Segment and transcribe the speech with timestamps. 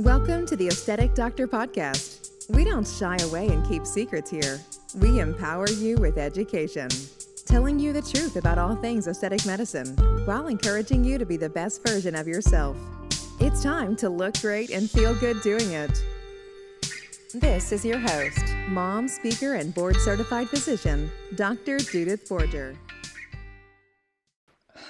[0.00, 2.50] Welcome to the Aesthetic Doctor Podcast.
[2.50, 4.60] We don't shy away and keep secrets here.
[4.96, 6.90] We empower you with education,
[7.46, 9.96] telling you the truth about all things aesthetic medicine
[10.26, 12.76] while encouraging you to be the best version of yourself.
[13.40, 16.04] It's time to look great and feel good doing it.
[17.32, 21.78] This is your host, mom, speaker, and board certified physician, Dr.
[21.78, 22.76] Judith Borger.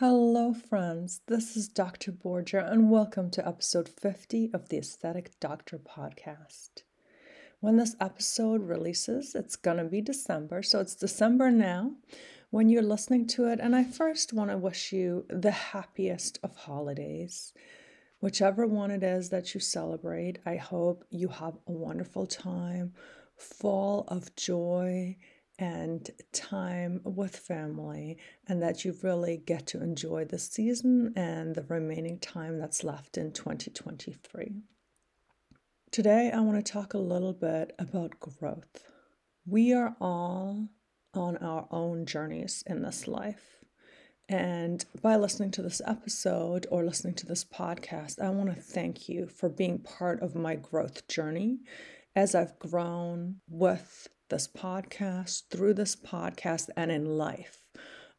[0.00, 1.20] Hello, friends.
[1.28, 2.10] This is Dr.
[2.10, 6.82] Borger, and welcome to episode 50 of the Aesthetic Doctor podcast.
[7.60, 10.64] When this episode releases, it's going to be December.
[10.64, 11.92] So it's December now
[12.50, 13.60] when you're listening to it.
[13.62, 17.52] And I first want to wish you the happiest of holidays.
[18.18, 22.94] Whichever one it is that you celebrate, I hope you have a wonderful time
[23.36, 25.18] full of joy
[25.58, 28.18] and time with family,
[28.48, 33.16] and that you really get to enjoy the season and the remaining time that's left
[33.16, 34.62] in 2023.
[35.90, 38.84] Today, I want to talk a little bit about growth.
[39.46, 40.68] We are all
[41.14, 43.64] on our own journeys in this life.
[44.28, 49.08] And by listening to this episode or listening to this podcast, I want to thank
[49.08, 51.58] you for being part of my growth journey
[52.16, 57.68] as I've grown with this podcast, through this podcast, and in life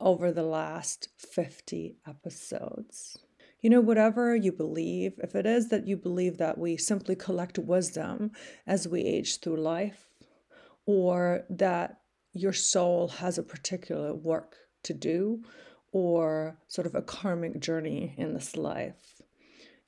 [0.00, 3.16] over the last 50 episodes.
[3.60, 7.60] You know, whatever you believe, if it is that you believe that we simply collect
[7.60, 8.32] wisdom
[8.66, 10.08] as we age through life,
[10.84, 12.00] or that
[12.32, 15.44] your soul has a particular work to do,
[15.92, 19.22] or sort of a karmic journey in this life,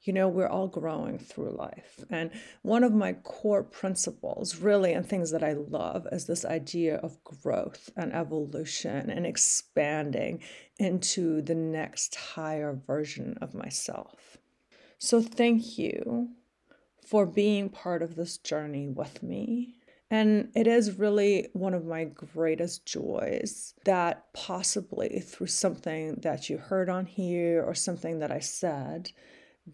[0.02, 2.04] you know, we're all growing through life.
[2.10, 2.30] And
[2.62, 7.22] one of my core principles, really, and things that I love, is this idea of
[7.22, 10.40] growth and evolution and expanding
[10.78, 14.38] into the next higher version of myself.
[14.98, 16.30] So, thank you
[17.06, 19.76] for being part of this journey with me.
[20.10, 26.58] And it is really one of my greatest joys that possibly through something that you
[26.58, 29.10] heard on here or something that I said,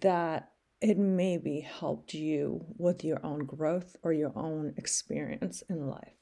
[0.00, 6.12] that it maybe helped you with your own growth or your own experience in life.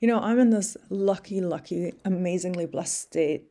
[0.00, 3.50] You know, I'm in this lucky, lucky, amazingly blessed state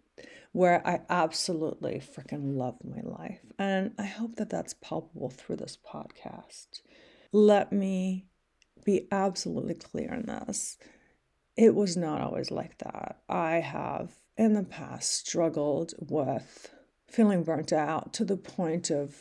[0.54, 3.42] where I absolutely freaking love my life.
[3.60, 6.82] And I hope that that's palpable through this podcast.
[7.34, 8.26] Let me
[8.86, 10.78] be absolutely clear on this.
[11.58, 13.20] It was not always like that.
[13.28, 16.74] I have in the past struggled with
[17.08, 19.16] feeling burnt out to the point of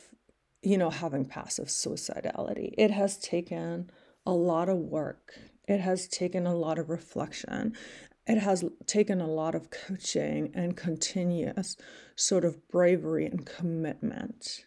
[0.67, 2.75] you know, having passive suicidality.
[2.77, 3.89] It has taken
[4.27, 5.39] a lot of work,
[5.69, 7.73] it has taken a lot of reflection,
[8.27, 11.77] it has taken a lot of coaching and continuous
[12.17, 14.65] sort of bravery and commitment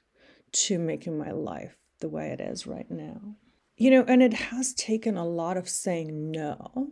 [0.53, 3.35] to making my life the way it is right now.
[3.75, 6.91] You know, and it has taken a lot of saying no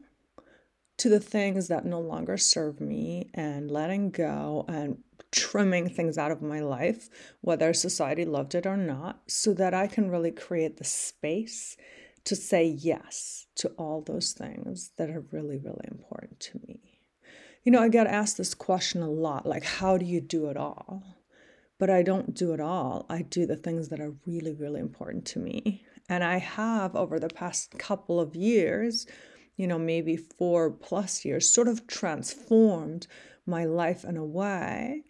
[0.97, 4.97] to the things that no longer serve me and letting go and
[5.31, 7.09] trimming things out of my life,
[7.41, 11.77] whether society loved it or not, so that I can really create the space
[12.25, 17.01] to say yes to all those things that are really, really important to me.
[17.63, 20.57] You know, I get asked this question a lot like, how do you do it
[20.57, 21.03] all?
[21.79, 23.05] But I don't do it all.
[23.09, 25.85] I do the things that are really, really important to me.
[26.09, 29.05] And I have over the past couple of years,
[29.57, 33.07] you know, maybe four plus years, sort of transformed
[33.45, 35.03] my life in a way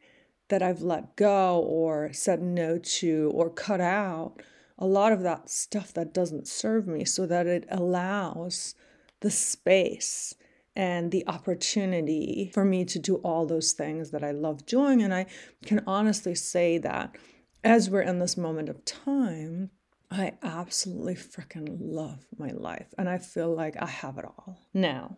[0.50, 4.42] that I've let go or said no to or cut out
[4.78, 8.76] a lot of that stuff that doesn't serve me so that it allows
[9.22, 10.36] the space
[10.76, 15.02] and the opportunity for me to do all those things that I love doing.
[15.02, 15.26] And I
[15.66, 17.16] can honestly say that
[17.64, 19.72] as we're in this moment of time,
[20.12, 24.60] I absolutely freaking love my life and I feel like I have it all.
[24.74, 25.18] Now,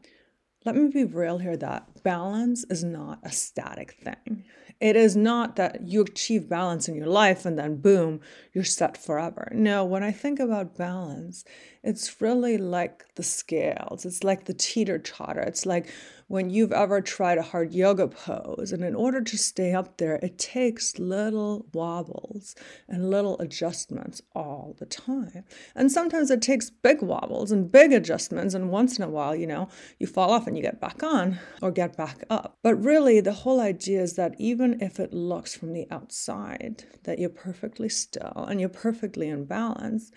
[0.66, 4.46] let me be real here that balance is not a static thing.
[4.80, 8.22] It is not that you achieve balance in your life and then boom,
[8.54, 9.52] you're set forever.
[9.54, 11.44] No, when I think about balance,
[11.84, 14.06] it's really like the scales.
[14.06, 15.42] It's like the teeter totter.
[15.42, 15.94] It's like
[16.30, 20.18] when you've ever tried a hard yoga pose, and in order to stay up there,
[20.22, 22.56] it takes little wobbles
[22.88, 25.44] and little adjustments all the time.
[25.76, 29.48] And sometimes it takes big wobbles and big adjustments, and once in a while, you
[29.48, 32.60] know, you fall off and you get back on or get back up.
[32.62, 37.18] But really, the whole idea is that even if it looks from the outside that
[37.18, 40.12] you're perfectly still and you're perfectly in balance,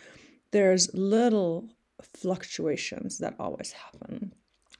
[0.50, 1.70] there's little
[2.02, 4.34] fluctuations that always happen.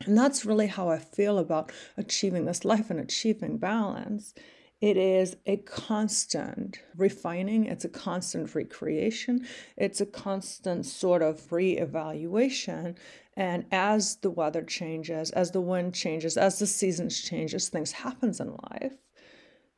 [0.06, 4.34] And that's really how I feel about achieving this life and achieving balance
[4.82, 9.46] it is a constant refining, it's a constant recreation,
[9.76, 12.96] it's a constant sort of reevaluation.
[13.36, 18.40] And as the weather changes, as the wind changes, as the seasons changes, things happens
[18.40, 18.96] in life,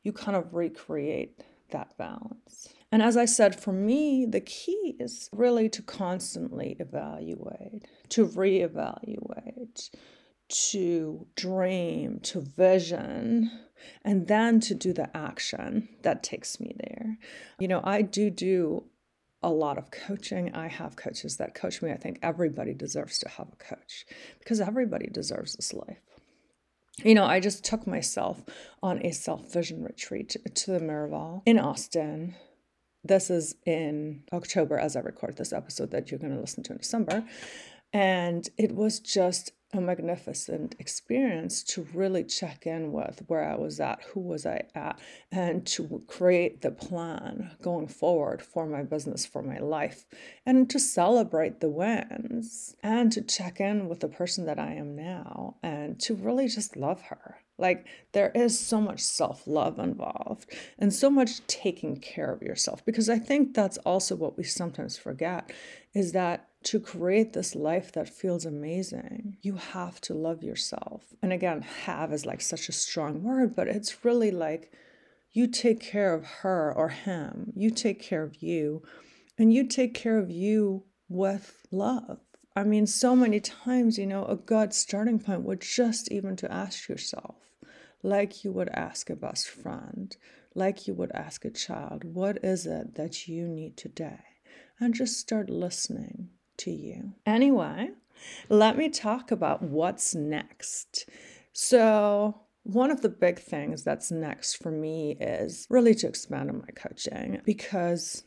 [0.01, 2.69] you kind of recreate that balance.
[2.95, 9.89] And as I said, for me, the key is really to constantly evaluate, to reevaluate,
[10.47, 13.51] to dream, to vision,
[14.05, 17.17] and then to do the action that takes me there.
[17.59, 18.85] You know, I do do
[19.43, 20.55] a lot of coaching.
[20.55, 21.91] I have coaches that coach me.
[21.91, 24.05] I think everybody deserves to have a coach
[24.39, 25.99] because everybody deserves this life.
[27.03, 28.41] You know, I just took myself
[28.81, 32.35] on a self vision retreat to the Miraval in Austin.
[33.05, 36.71] This is in October as I record this episode that you're going to listen to
[36.71, 37.23] in December.
[37.93, 43.79] And it was just a magnificent experience to really check in with where I was
[43.79, 44.99] at, who was I at,
[45.31, 50.05] and to create the plan going forward for my business, for my life,
[50.43, 54.95] and to celebrate the wins and to check in with the person that I am
[54.95, 57.37] now and to really just love her.
[57.57, 62.83] Like, there is so much self love involved and so much taking care of yourself
[62.85, 65.51] because I think that's also what we sometimes forget
[65.93, 71.03] is that to create this life that feels amazing, you have to love yourself.
[71.21, 74.71] And again, have is like such a strong word, but it's really like
[75.31, 78.81] you take care of her or him, you take care of you,
[79.37, 82.19] and you take care of you with love.
[82.55, 86.51] I mean, so many times, you know, a good starting point would just even to
[86.51, 87.35] ask yourself,
[88.01, 90.15] like you would ask a best friend,
[90.53, 94.19] like you would ask a child, what is it that you need today?
[94.79, 97.13] And just start listening to you.
[97.25, 97.89] Anyway,
[98.47, 101.09] let me talk about what's next.
[101.51, 106.59] So, one of the big things that's next for me is really to expand on
[106.59, 108.23] my coaching because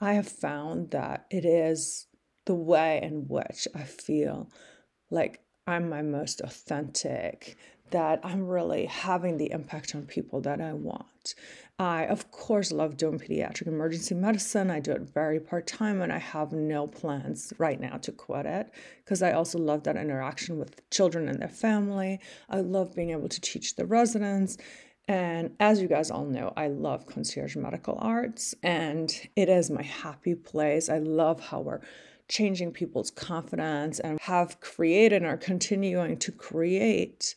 [0.00, 2.06] I have found that it is
[2.44, 4.50] the way in which I feel
[5.10, 7.56] like I'm my most authentic,
[7.90, 11.34] that I'm really having the impact on people that I want.
[11.78, 14.70] I, of course, love doing pediatric emergency medicine.
[14.70, 18.46] I do it very part time, and I have no plans right now to quit
[18.46, 18.70] it
[19.04, 22.18] because I also love that interaction with children and their family.
[22.48, 24.56] I love being able to teach the residents.
[25.08, 29.82] And as you guys all know, I love concierge medical arts, and it is my
[29.82, 30.88] happy place.
[30.88, 31.80] I love how we're
[32.28, 37.34] changing people's confidence and have created and are continuing to create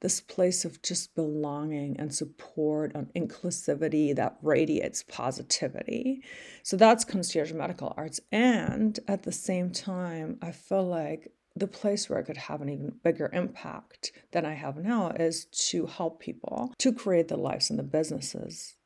[0.00, 6.22] this place of just belonging and support and inclusivity that radiates positivity.
[6.62, 8.20] So that's concierge medical arts.
[8.30, 12.68] And at the same time, I feel like the place where I could have an
[12.68, 17.70] even bigger impact than I have now is to help people to create the lives
[17.70, 18.76] and the businesses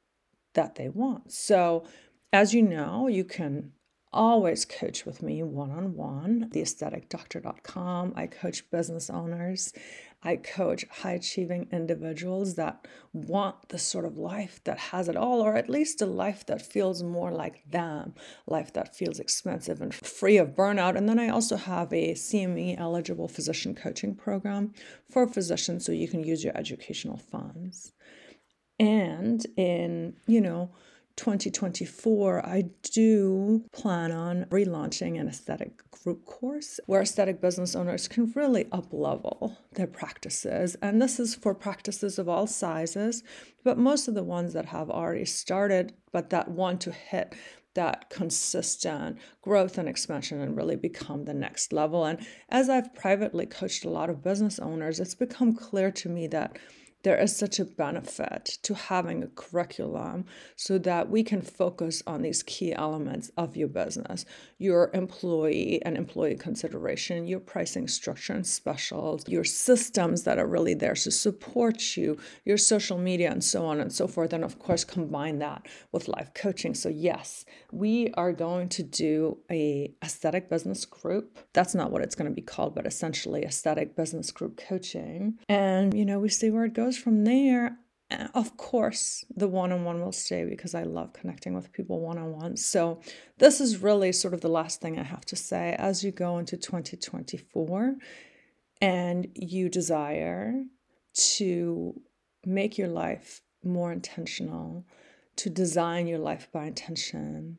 [0.54, 1.32] that they want.
[1.32, 1.84] So,
[2.32, 3.72] as you know, you can
[4.12, 8.12] always coach with me one on one, theaestheticdoctor.com.
[8.16, 9.72] I coach business owners.
[10.22, 15.40] I coach high achieving individuals that want the sort of life that has it all,
[15.40, 18.14] or at least a life that feels more like them,
[18.46, 20.96] life that feels expensive and free of burnout.
[20.96, 24.74] And then I also have a CME eligible physician coaching program
[25.10, 27.92] for physicians so you can use your educational funds.
[28.78, 30.70] And in, you know,
[31.20, 38.32] 2024, I do plan on relaunching an aesthetic group course where aesthetic business owners can
[38.34, 40.76] really up level their practices.
[40.80, 43.22] And this is for practices of all sizes,
[43.62, 47.34] but most of the ones that have already started, but that want to hit
[47.74, 52.06] that consistent growth and expansion and really become the next level.
[52.06, 56.28] And as I've privately coached a lot of business owners, it's become clear to me
[56.28, 56.56] that
[57.02, 60.24] there is such a benefit to having a curriculum
[60.56, 64.24] so that we can focus on these key elements of your business
[64.60, 70.74] your employee and employee consideration, your pricing structure and specials, your systems that are really
[70.74, 74.34] there to support you, your social media, and so on and so forth.
[74.34, 76.74] And of course, combine that with life coaching.
[76.74, 81.38] So, yes, we are going to do a aesthetic business group.
[81.54, 85.38] That's not what it's going to be called, but essentially aesthetic business group coaching.
[85.48, 87.78] And, you know, we see where it goes from there
[88.34, 92.18] of course, the one on one will stay because I love connecting with people one
[92.18, 92.56] on one.
[92.56, 93.00] So,
[93.38, 96.38] this is really sort of the last thing I have to say as you go
[96.38, 97.94] into 2024
[98.80, 100.64] and you desire
[101.14, 102.00] to
[102.44, 104.84] make your life more intentional,
[105.36, 107.58] to design your life by intention,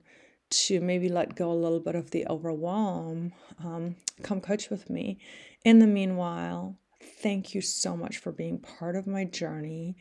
[0.50, 3.32] to maybe let go a little bit of the overwhelm,
[3.64, 5.18] um, come coach with me.
[5.64, 6.76] In the meanwhile,
[7.22, 9.96] thank you so much for being part of my journey.